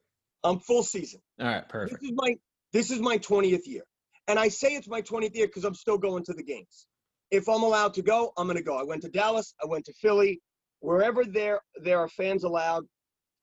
[0.44, 1.22] I'm full season.
[1.40, 2.02] All right, perfect.
[2.02, 2.36] This is my
[2.74, 3.84] this is my 20th year.
[4.28, 6.88] And I say it's my 20th year because I'm still going to the games.
[7.34, 8.78] If I'm allowed to go, I'm gonna go.
[8.78, 10.39] I went to Dallas, I went to Philly.
[10.82, 12.86] Wherever there there are fans allowed,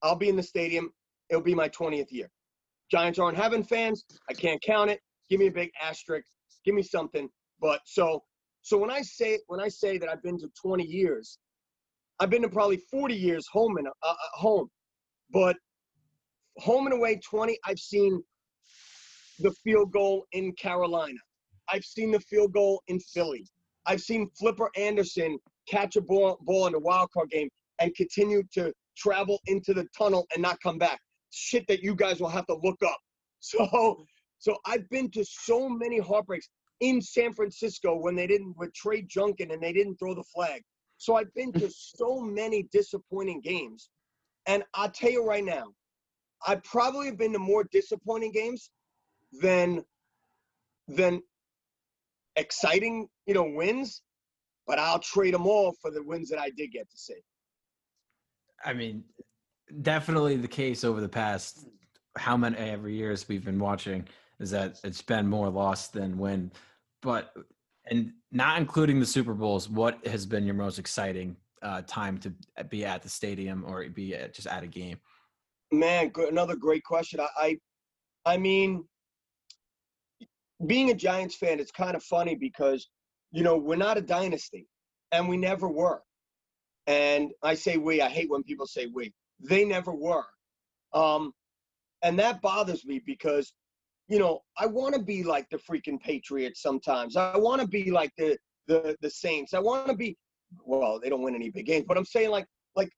[0.00, 0.92] I'll be in the stadium.
[1.29, 2.31] It'll be my 20th year.
[2.88, 4.05] Giants aren't having fans.
[4.29, 5.00] I can't count it.
[5.29, 6.29] Give me a big asterisk.
[6.64, 7.29] Give me something.
[7.61, 8.22] But so
[8.62, 11.38] So when I say when I say that I've been to 20 years,
[12.20, 14.68] I've been to probably 40 years home and uh, uh, home,
[15.33, 15.57] but
[16.59, 17.59] home and away 20.
[17.66, 18.22] I've seen
[19.40, 21.18] the field goal in Carolina.
[21.68, 23.44] I've seen the field goal in Philly.
[23.87, 25.38] I've seen Flipper Anderson
[25.69, 27.49] catch a ball, ball in the wild card game
[27.81, 31.01] and continue to travel into the tunnel and not come back.
[31.31, 32.99] Shit that you guys will have to look up.
[33.43, 34.05] So,
[34.38, 39.01] so I've been to so many heartbreaks in San Francisco when they didn't with Trey
[39.01, 40.62] Junkin and they didn't throw the flag.
[40.99, 43.88] So I've been to so many disappointing games,
[44.47, 45.69] and I'll tell you right now,
[46.47, 48.71] I probably have been to more disappointing games
[49.40, 49.85] than
[50.88, 51.23] than
[52.37, 54.03] exciting, you know, wins.
[54.66, 57.21] But I'll trade them all for the wins that I did get to see.
[58.64, 59.03] I mean,
[59.83, 61.66] definitely the case over the past
[62.16, 64.07] how many every years we've been watching
[64.38, 66.51] is that it's been more loss than win.
[67.03, 67.33] But
[67.87, 72.33] and not including the Super Bowls, what has been your most exciting uh, time to
[72.69, 74.99] be at the stadium or be at, just at a game?
[75.73, 77.21] Man, good, another great question.
[77.21, 77.59] I, I,
[78.35, 78.85] I mean,
[80.66, 82.88] being a Giants fan, it's kind of funny because
[83.33, 84.66] you know we're not a dynasty,
[85.12, 86.03] and we never were.
[86.87, 88.01] And I say we.
[88.03, 89.12] I hate when people say we.
[89.40, 90.25] They never were.
[90.92, 91.33] Um,
[92.03, 93.53] and that bothers me because
[94.09, 97.16] you know, I want to be like the freaking Patriots sometimes.
[97.16, 99.55] I want to be like the the the Saints.
[99.55, 100.16] I want to be
[100.64, 102.90] well, they don't win any big games, but I'm saying like like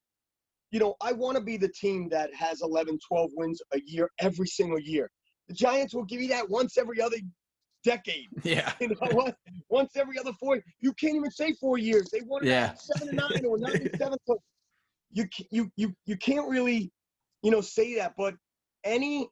[0.71, 4.09] you know, I want to be the team that has 11, 12 wins a year
[4.21, 5.11] every single year.
[5.49, 7.17] The Giants will give you that once every other
[7.85, 8.29] decade.
[8.45, 8.73] Yeah.
[8.81, 9.33] You know,
[9.69, 10.61] once every other four.
[10.81, 12.11] You can't even say four years.
[12.11, 12.75] They won yeah.
[12.79, 14.19] seven nine or nine and seven.
[14.27, 14.39] So
[15.13, 16.91] you you you you can't really,
[17.43, 18.15] you know, say that.
[18.17, 18.35] But
[18.85, 19.29] any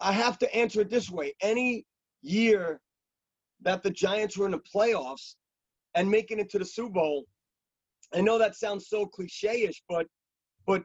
[0.00, 1.34] I have to answer it this way.
[1.40, 1.86] Any
[2.22, 2.80] year
[3.62, 5.34] that the Giants were in the playoffs
[5.94, 7.24] and making it to the Super Bowl,
[8.14, 10.06] I know that sounds so cliche-ish, but
[10.66, 10.82] but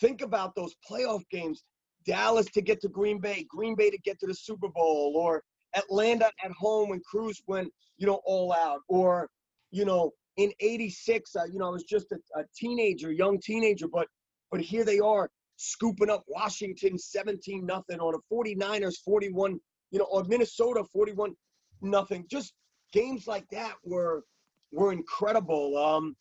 [0.00, 1.64] think about those playoff games.
[2.06, 5.42] Dallas to get to Green Bay, Green Bay to get to the Super Bowl, or
[5.74, 9.28] Atlanta at home when Cruz went, you know, all out, or
[9.70, 13.86] you know, in '86, uh, you know, I was just a, a teenager, young teenager,
[13.88, 14.06] but
[14.50, 20.06] but here they are scooping up Washington 17 nothing or the 49ers 41, you know,
[20.10, 21.34] or Minnesota 41
[21.82, 22.24] nothing.
[22.30, 22.54] Just
[22.92, 24.24] games like that were
[24.72, 25.76] were incredible.
[25.76, 26.16] Um,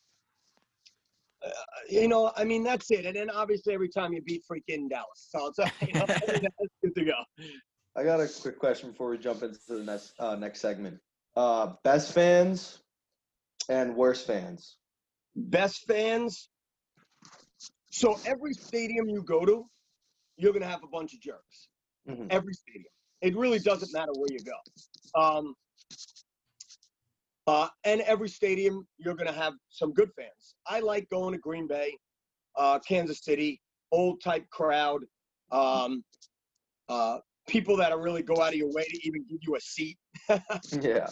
[1.44, 1.50] uh,
[1.90, 3.06] you know, I mean, that's it.
[3.06, 6.06] And then obviously every time you beat freaking Dallas, so it's you know,
[6.84, 7.24] good to go.
[7.96, 11.00] I got a quick question before we jump into the next uh, next segment.
[11.36, 12.80] Uh, best fans
[13.68, 14.78] and worst fans.
[15.36, 16.50] Best fans.
[17.92, 19.66] So every stadium you go to,
[20.38, 21.68] you're gonna have a bunch of jerks.
[22.08, 22.28] Mhm.
[22.30, 22.92] Every stadium.
[23.22, 25.20] It really doesn't matter where you go.
[25.22, 25.56] Um,
[27.48, 30.56] uh, and every stadium, you're gonna have some good fans.
[30.66, 31.98] I like going to Green Bay,
[32.56, 35.02] uh, Kansas City, old type crowd.
[35.52, 36.04] Um,
[36.88, 37.20] uh,
[37.50, 39.98] people that are really go out of your way to even give you a seat.
[40.82, 41.08] Yeah.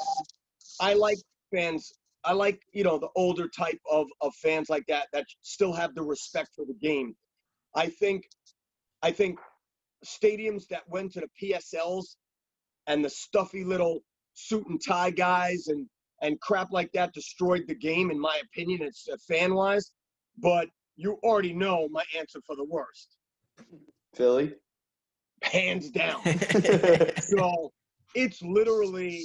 [0.80, 1.18] I like
[1.54, 1.92] fans.
[2.24, 5.96] I like you know the older type of of fans like that that still have
[5.96, 7.16] the respect for the game.
[7.76, 8.24] I think,
[9.02, 9.40] I think
[10.06, 12.16] stadiums that went to the PSLs
[12.88, 14.02] and the stuffy little
[14.34, 15.88] suit and tie guys and
[16.22, 18.82] and crap like that destroyed the game in my opinion.
[18.82, 19.92] It's uh, fan wise,
[20.38, 23.18] but you already know my answer for the worst,
[24.16, 24.56] Philly.
[25.44, 26.22] Hands down.
[27.22, 27.72] So
[28.16, 29.24] it's literally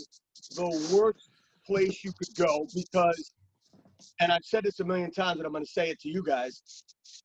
[0.56, 1.30] the worst
[1.66, 3.32] place you could go because,
[4.20, 6.22] and I've said this a million times, and I'm going to say it to you
[6.22, 6.62] guys.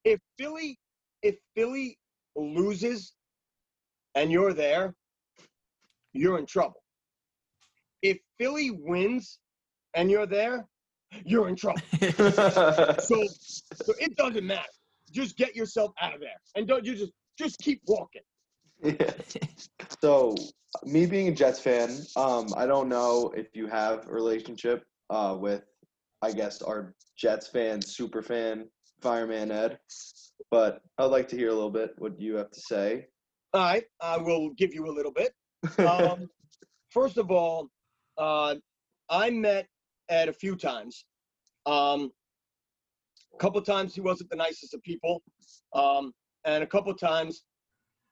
[0.03, 0.77] If Philly,
[1.23, 1.97] if Philly
[2.35, 3.13] loses,
[4.15, 4.95] and you're there,
[6.13, 6.81] you're in trouble.
[8.01, 9.39] If Philly wins,
[9.95, 10.67] and you're there,
[11.25, 11.81] you're in trouble.
[12.99, 14.63] So, so it doesn't matter.
[15.11, 18.21] Just get yourself out of there, and don't you just just keep walking.
[18.83, 19.11] Yeah.
[20.01, 20.35] So,
[20.83, 25.35] me being a Jets fan, um, I don't know if you have a relationship uh,
[25.39, 25.63] with,
[26.21, 28.67] I guess, our Jets fan, super fan,
[29.01, 29.79] fireman Ed,
[30.51, 33.07] but I'd like to hear a little bit what you have to say.
[33.53, 35.33] All right, I will give you a little bit.
[35.79, 36.29] Um,
[36.91, 37.69] first of all,
[38.17, 38.55] uh,
[39.09, 39.67] I met
[40.09, 41.05] Ed a few times.
[41.65, 42.11] Um,
[43.33, 45.23] a couple times he wasn't the nicest of people,
[45.73, 46.13] um,
[46.45, 47.43] and a couple times,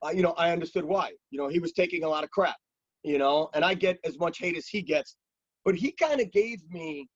[0.05, 1.11] uh, you know, I understood why.
[1.31, 2.55] You know, he was taking a lot of crap.
[3.03, 5.17] You know, and I get as much hate as he gets,
[5.63, 7.07] but he kind of gave me,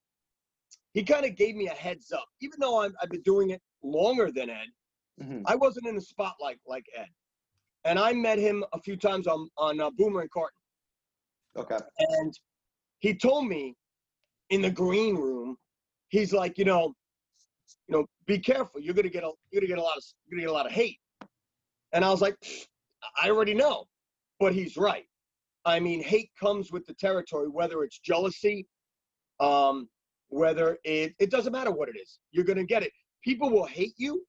[0.94, 2.26] he kind of gave me a heads up.
[2.42, 4.68] Even though I'm, I've been doing it longer than Ed,
[5.20, 5.42] Mhm.
[5.48, 7.08] I wasn't in the spotlight like Ed,
[7.86, 10.60] and I met him a few times on on uh, Boomer and Carton
[11.56, 11.78] Okay.
[12.00, 12.34] and
[13.00, 13.76] he told me
[14.50, 15.58] in the green room,
[16.10, 16.94] he's like, you know,
[17.88, 18.80] you know, be careful.
[18.82, 20.66] You're gonna get a you're gonna get a lot of you're gonna get a lot
[20.66, 21.00] of hate.
[21.94, 22.36] And I was like,
[23.22, 23.86] I already know,
[24.40, 25.06] but he's right.
[25.66, 28.68] I mean, hate comes with the territory, whether it's jealousy,
[29.40, 29.90] um,
[30.30, 32.20] whether it it doesn't matter what it is.
[32.32, 32.92] You're gonna get it.
[33.24, 34.26] People will hate you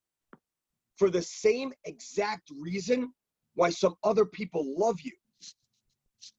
[0.97, 3.13] for the same exact reason
[3.55, 5.13] why some other people love you.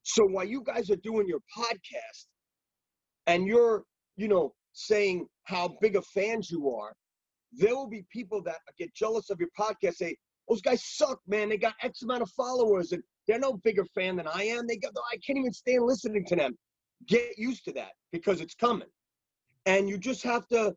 [0.02, 2.26] So while you guys are doing your podcast
[3.26, 3.84] and you're,
[4.16, 6.94] you know, saying how big of fans you are,
[7.52, 10.16] there will be people that get jealous of your podcast, say,
[10.48, 11.48] those guys suck, man.
[11.48, 14.66] They got X amount of followers and they're no bigger fan than I am.
[14.66, 16.56] They got I can't even stand listening to them.
[17.06, 18.88] Get used to that because it's coming.
[19.66, 20.74] And you just have to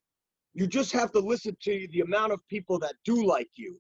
[0.54, 3.78] you just have to listen to the amount of people that do like you.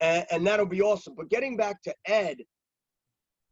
[0.00, 1.14] And, and that'll be awesome.
[1.14, 2.38] But getting back to Ed,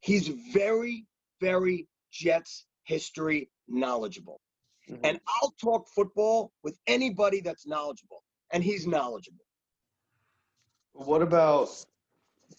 [0.00, 1.06] he's very,
[1.40, 4.40] very Jets history knowledgeable.
[4.88, 5.00] Mhm.
[5.04, 8.24] And I'll talk football with anybody that's knowledgeable.
[8.52, 9.41] And he's knowledgeable.
[10.92, 11.68] What about?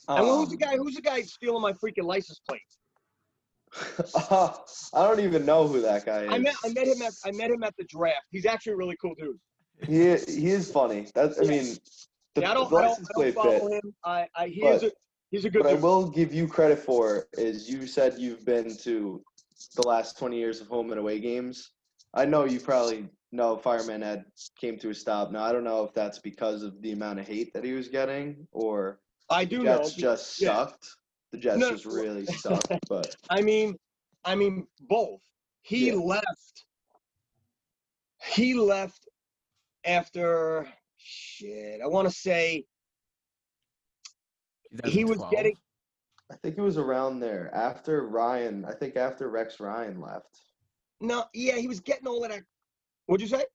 [0.07, 0.77] and who's the um, guy?
[0.77, 2.61] Who's the guy stealing my freaking license plate?
[4.29, 6.29] I don't even know who that guy is.
[6.31, 8.25] I met I met him at I met him at the draft.
[8.31, 9.39] He's actually a really cool dude.
[9.81, 9.95] He
[10.31, 11.07] he is funny.
[11.15, 11.77] That's I mean,
[12.35, 13.83] the, Yeah, I don't, the I don't, I don't follow fit.
[13.83, 13.93] him.
[14.03, 14.91] I, I he But- is a
[15.31, 18.75] he's a good What I will give you credit for is you said you've been
[18.77, 19.23] to
[19.75, 21.71] the last 20 years of home and away games.
[22.13, 24.25] I know you probably know Fireman Ed
[24.59, 25.31] came to a stop.
[25.31, 27.87] Now I don't know if that's because of the amount of hate that he was
[27.87, 29.79] getting or I do know.
[29.79, 30.53] Jets just yeah.
[30.53, 30.87] sucked.
[31.31, 32.71] The Jets No, just really sucked.
[32.89, 33.75] But I mean,
[34.23, 35.21] I mean both.
[35.63, 35.95] He Yeah.
[35.95, 36.65] left.
[38.23, 39.07] He left
[39.83, 40.67] after
[40.97, 41.81] shit.
[41.83, 42.65] I want to say
[44.85, 45.55] he was getting.
[46.31, 48.65] I think it was around there after Ryan.
[48.65, 50.39] I think after Rex Ryan left.
[51.01, 52.43] No, yeah, he was getting all of that.
[53.05, 53.45] What'd you say?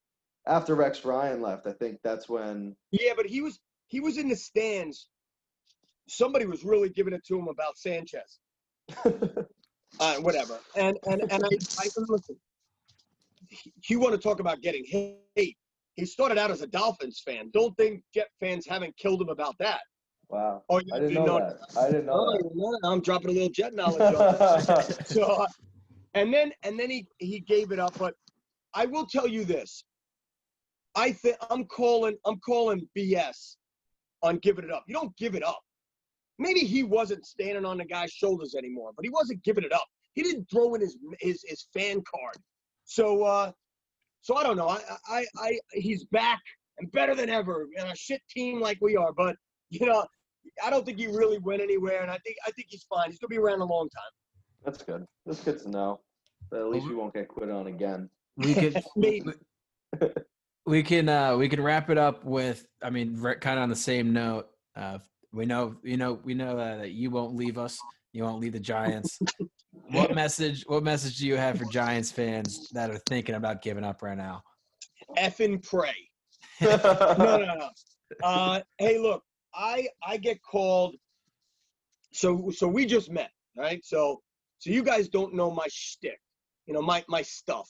[0.47, 2.75] After Rex Ryan left, I think that's when.
[2.91, 5.09] Yeah, but he was he was in the stands.
[6.07, 8.39] Somebody was really giving it to him about Sanchez.
[9.05, 10.59] uh, whatever.
[10.75, 11.47] And and and I,
[11.79, 12.35] I listen.
[13.49, 15.57] he- You want to talk about getting hate?
[15.95, 17.49] He started out as a Dolphins fan.
[17.53, 19.81] Don't think Jet fans haven't killed him about that.
[20.29, 20.63] Wow.
[20.69, 21.77] Oh, you I didn't did know not- that.
[21.79, 22.79] I didn't Oh, know you didn't know?
[22.85, 23.99] I'm dropping a little Jet knowledge.
[24.01, 25.47] on so, uh,
[26.13, 27.97] and then and then he he gave it up.
[27.99, 28.15] But
[28.73, 29.83] I will tell you this.
[30.95, 33.55] I think I'm calling I'm calling BS
[34.21, 34.83] on giving it up.
[34.87, 35.59] You don't give it up.
[36.37, 39.85] Maybe he wasn't standing on the guy's shoulders anymore, but he wasn't giving it up.
[40.13, 42.37] He didn't throw in his his, his fan card.
[42.85, 43.51] So uh
[44.21, 44.67] so I don't know.
[44.67, 46.39] I, I I he's back
[46.79, 49.13] and better than ever in a shit team like we are.
[49.13, 49.35] But
[49.69, 50.05] you know,
[50.63, 53.09] I don't think he really went anywhere, and I think I think he's fine.
[53.09, 54.11] He's gonna be around a long time.
[54.65, 55.05] That's good.
[55.25, 56.01] That's good to know.
[56.49, 58.09] But at least we won't get quit on again.
[58.39, 58.83] We could
[60.65, 63.75] we can uh we can wrap it up with i mean kind of on the
[63.75, 64.97] same note uh
[65.31, 67.79] we know you know we know uh, that you won't leave us
[68.13, 69.19] you won't leave the giants
[69.91, 73.83] what message what message do you have for giants fans that are thinking about giving
[73.83, 74.41] up right now
[75.17, 75.95] effing pray.
[76.61, 77.69] No, no, no.
[78.21, 79.23] Uh, hey, look,
[79.53, 80.95] I I get called.
[82.11, 83.79] So so we just met, right?
[83.85, 84.21] So
[84.57, 86.19] so you guys don't know my shtick,
[86.65, 87.69] you know my my stuff.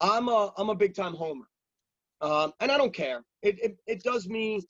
[0.00, 1.46] I'm a I'm a big time homer,
[2.20, 3.22] um, and I don't care.
[3.42, 4.62] It, it it does me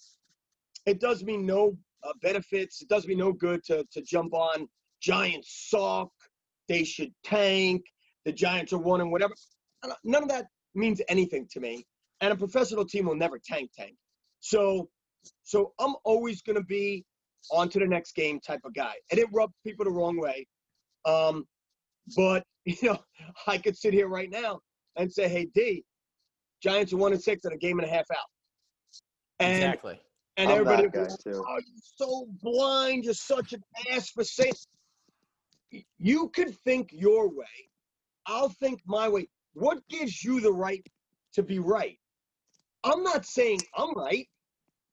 [0.87, 2.81] it does me no uh, benefits.
[2.83, 4.69] It does me no good to to jump on
[5.01, 6.11] Giants suck.
[6.69, 7.83] They should tank.
[8.25, 9.35] The Giants are one and whatever.
[10.05, 11.87] None of that means anything to me.
[12.21, 13.95] And a professional team will never tank tank.
[14.41, 14.89] So
[15.43, 17.05] so I'm always gonna be
[17.51, 18.95] on to the next game type of guy.
[19.11, 20.47] And it rubs people the wrong way.
[21.05, 21.47] Um,
[22.17, 22.99] but you know,
[23.47, 24.61] I could sit here right now
[24.97, 25.85] and say, hey D,
[26.63, 28.31] Giants are one and six at a game and a half out.
[29.39, 30.01] And exactly
[30.37, 31.45] and I'm everybody that guy too.
[31.47, 33.05] Oh, you're so blind.
[33.05, 34.53] You're such an ass for saying.
[35.99, 37.45] You could think your way.
[38.27, 39.29] I'll think my way.
[39.55, 40.87] What gives you the right
[41.35, 41.99] to be right?
[42.85, 44.29] I'm not saying I'm right,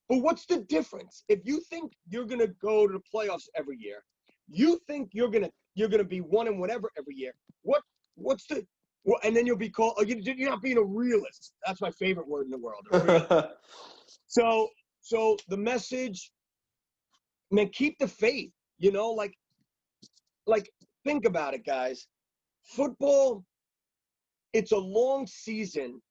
[0.10, 1.24] but what's the difference?
[1.28, 4.04] If you think you're gonna go to the playoffs every year,
[4.48, 7.34] you think you're gonna you're gonna be one and whatever every year.
[7.64, 7.84] What
[8.16, 8.66] what's the
[9.06, 9.96] well, and then you'll be called.
[9.98, 11.54] Oh, you- you're not being a realist.
[11.66, 12.88] That's my favorite word in the world.
[14.28, 14.70] So
[15.02, 16.32] so the message,
[17.52, 18.52] man, keep the faith.
[18.80, 19.36] You know, like
[20.48, 20.70] like
[21.04, 22.08] think about it, guys.
[22.64, 23.44] Football,
[24.54, 26.02] it's a long season,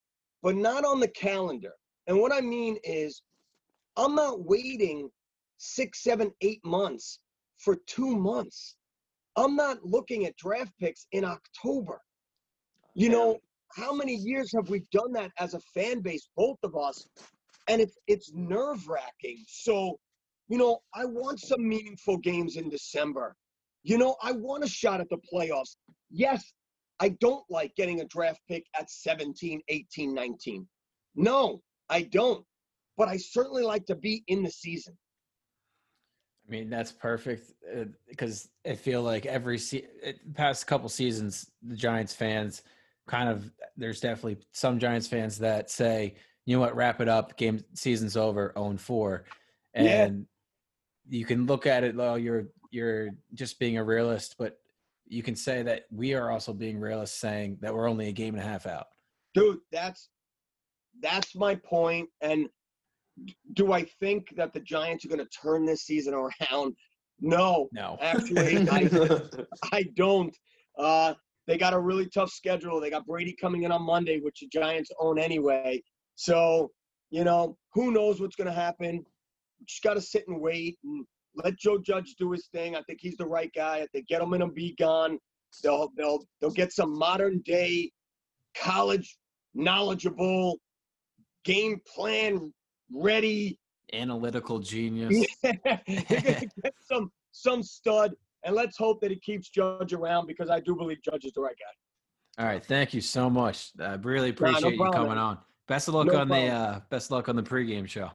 [0.43, 1.73] but not on the calendar.
[2.07, 3.23] And what I mean is,
[3.97, 5.11] I'm not waiting
[5.59, 7.21] six, seven, eight months
[7.59, 8.77] for two months.
[9.37, 12.01] I'm not looking at draft picks in October.
[12.95, 13.39] You know,
[13.75, 17.09] how many years have we done that as a fan base, both of us?
[17.69, 19.45] And it's it's nerve wracking.
[19.49, 19.99] So,
[20.49, 23.37] you know, I want some meaningful games in December.
[23.83, 25.77] You know, I want a shot at the playoffs.
[26.11, 26.53] Yes,
[27.01, 30.69] I don't like getting a draft pick at 17, 18, 19.
[31.15, 32.45] No, I don't.
[32.97, 34.97] But I certainly like to be in the season.
[36.47, 39.87] I mean, that's perfect uh, because I feel like every se-
[40.35, 42.63] past couple seasons, the Giants fans
[43.13, 46.15] kind of there's definitely some Giants fans that say,
[46.47, 49.25] you know what, wrap it up, game season's over, own four,
[49.75, 50.27] and
[51.11, 51.19] Yeah.
[51.19, 51.95] you can look at it.
[51.99, 54.59] Oh, you're you're just being a realist, but
[55.07, 58.35] you can say that we are also being realists, saying that we're only a game
[58.35, 58.87] and a half out.
[59.35, 60.09] dude that's
[61.03, 62.09] that's my point.
[62.23, 62.49] and
[63.53, 66.75] do i think that the giants are going to turn this season around
[67.21, 68.81] no No, actually I,
[69.79, 70.35] I don't
[70.79, 71.13] uh
[71.47, 72.81] they got a really tough schedule.
[72.81, 75.83] They got brady coming in on monday which the giants own anyway.
[76.15, 76.71] So
[77.11, 79.05] you know who knows what's going to happen.
[79.67, 82.77] Just got to sit and wait and let joe judge do his thing.
[82.77, 83.79] I think he's the right guy.
[83.79, 85.19] If they get him in and be gone
[85.63, 87.91] they'll they'll they'll get some modern day
[88.57, 89.17] college
[89.55, 90.59] knowledgeable
[91.45, 92.53] game plan
[92.93, 93.59] ready.
[93.93, 95.27] Analytical genius.
[95.43, 96.51] Get
[96.91, 98.13] some some stud
[98.45, 101.41] and let's hope that he keeps judge around because i do believe judge is the
[101.41, 101.75] right guy
[102.39, 103.73] All right, thank you so much.
[103.79, 105.37] I really no appreciate you coming on.
[105.69, 108.11] Best of luck No on the uh, best of luck on the pregame show.